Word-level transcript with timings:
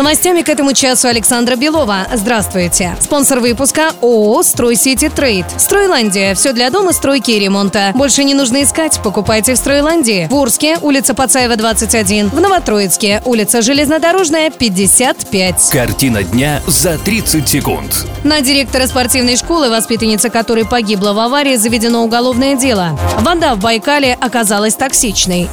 Новостями 0.00 0.40
к 0.40 0.48
этому 0.48 0.72
часу 0.72 1.08
Александра 1.08 1.56
Белова. 1.56 2.06
Здравствуйте. 2.14 2.96
Спонсор 3.00 3.40
выпуска 3.40 3.92
ООО 4.00 4.42
«Стройсити 4.42 5.10
Трейд». 5.10 5.44
Стройландия. 5.58 6.34
Все 6.34 6.54
для 6.54 6.70
дома, 6.70 6.94
стройки 6.94 7.32
и 7.32 7.38
ремонта. 7.38 7.92
Больше 7.94 8.24
не 8.24 8.32
нужно 8.32 8.62
искать. 8.62 8.98
Покупайте 9.02 9.52
в 9.52 9.58
Стройландии. 9.58 10.26
В 10.30 10.34
Урске, 10.36 10.78
улица 10.80 11.12
Пацаева, 11.12 11.54
21. 11.56 12.30
В 12.30 12.40
Новотроицке, 12.40 13.20
улица 13.26 13.60
Железнодорожная, 13.60 14.50
55. 14.50 15.68
Картина 15.70 16.22
дня 16.22 16.62
за 16.66 16.96
30 16.96 17.46
секунд. 17.46 18.06
На 18.24 18.40
директора 18.40 18.86
спортивной 18.86 19.36
школы, 19.36 19.68
воспитанница 19.68 20.30
которой 20.30 20.64
погибла 20.64 21.12
в 21.12 21.18
аварии, 21.18 21.56
заведено 21.56 22.02
уголовное 22.02 22.54
дело. 22.54 22.98
Вода 23.18 23.54
в 23.54 23.58
Байкале 23.58 24.16
оказалась 24.18 24.76
токсичной. 24.76 25.50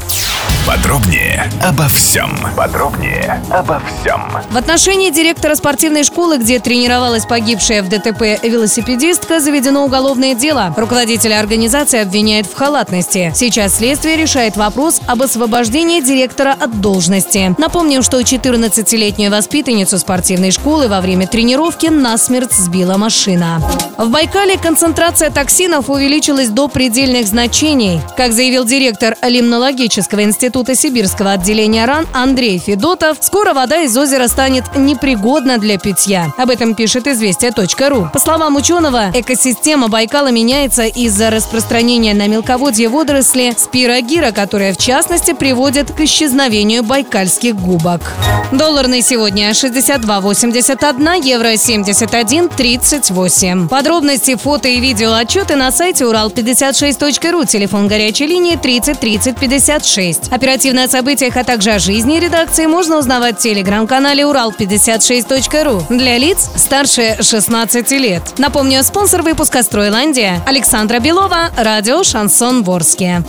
Подробнее 0.67 1.49
обо 1.63 1.87
всем. 1.87 2.37
Подробнее 2.57 3.41
обо 3.49 3.81
всем. 3.87 4.21
В 4.51 4.57
отношении 4.57 5.11
директора 5.11 5.55
спортивной 5.55 6.03
школы, 6.03 6.39
где 6.39 6.59
тренировалась 6.59 7.25
погибшая 7.25 7.81
в 7.81 7.87
ДТП 7.87 8.43
велосипедистка, 8.43 9.39
заведено 9.39 9.85
уголовное 9.85 10.35
дело. 10.35 10.73
Руководителя 10.75 11.39
организации 11.39 12.01
обвиняет 12.01 12.47
в 12.47 12.53
халатности. 12.53 13.31
Сейчас 13.33 13.77
следствие 13.77 14.17
решает 14.17 14.57
вопрос 14.57 14.99
об 15.07 15.21
освобождении 15.21 16.01
директора 16.01 16.53
от 16.59 16.81
должности. 16.81 17.55
Напомним, 17.57 18.03
что 18.03 18.19
14-летнюю 18.19 19.31
воспитанницу 19.31 19.97
спортивной 19.97 20.51
школы 20.51 20.89
во 20.89 20.99
время 20.99 21.27
тренировки 21.27 21.87
насмерть 21.87 22.51
сбила 22.51 22.97
машина. 22.97 23.61
В 23.97 24.09
Байкале 24.09 24.57
концентрация 24.57 25.31
токсинов 25.31 25.89
увеличилась 25.89 26.49
до 26.49 26.67
предельных 26.67 27.25
значений. 27.25 28.01
Как 28.17 28.33
заявил 28.33 28.65
директор 28.65 29.15
Лимнологического 29.23 30.23
института 30.57 30.75
Сибирского 30.75 31.31
отделения 31.33 31.85
РАН 31.85 32.07
Андрей 32.13 32.57
Федотов, 32.57 33.17
скоро 33.21 33.53
вода 33.53 33.81
из 33.81 33.95
озера 33.95 34.27
станет 34.27 34.63
непригодна 34.75 35.59
для 35.59 35.77
питья. 35.77 36.33
Об 36.37 36.49
этом 36.49 36.73
пишет 36.73 37.05
известия.ру. 37.05 38.09
По 38.11 38.19
словам 38.19 38.55
ученого, 38.55 39.11
экосистема 39.13 39.87
Байкала 39.87 40.31
меняется 40.31 40.85
из-за 40.85 41.29
распространения 41.29 42.15
на 42.15 42.27
мелководье 42.27 42.89
водоросли 42.89 43.53
спирогира, 43.55 44.31
которая 44.31 44.73
в 44.73 44.77
частности 44.77 45.33
приводит 45.33 45.91
к 45.91 46.01
исчезновению 46.01 46.81
байкальских 46.81 47.55
губок. 47.55 48.13
Доллар 48.51 48.87
на 48.87 49.03
сегодня 49.03 49.51
62,81, 49.51 51.23
евро 51.23 51.53
71,38. 51.53 53.67
Подробности, 53.67 54.33
фото 54.35 54.69
и 54.69 54.79
видео 54.79 55.13
отчеты 55.13 55.55
на 55.55 55.71
сайте 55.71 56.05
урал56.ру, 56.05 57.45
телефон 57.45 57.87
горячей 57.87 58.25
линии 58.25 58.55
30 58.55 58.99
30 58.99 59.37
56. 59.37 60.31
Оперативно 60.47 60.85
о 60.85 60.87
событиях, 60.87 61.35
а 61.35 61.43
также 61.43 61.71
о 61.71 61.79
жизни 61.79 62.19
редакции 62.19 62.67
можно 62.67 62.97
узнавать 62.97 63.37
в 63.37 63.41
телеграм-канале 63.41 64.23
урал56.ру 64.23 65.93
для 65.93 66.17
лиц 66.17 66.49
старше 66.55 67.17
16 67.19 67.91
лет. 67.91 68.23
Напомню, 68.37 68.81
спонсор 68.81 69.23
выпуска 69.23 69.61
«Стройландия» 69.61 70.41
Александра 70.47 70.99
Белова, 70.99 71.49
радио 71.57 72.01
«Шансон 72.01 72.63
Ворске». 72.63 73.25